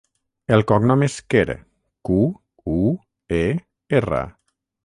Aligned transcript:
El 0.55 0.63
cognom 0.71 1.03
és 1.07 1.17
Quer: 1.33 1.43
cu, 2.11 2.17
u, 2.79 2.81
e, 3.45 3.47
erra. 4.01 4.27